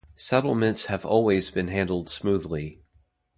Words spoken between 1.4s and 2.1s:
been handled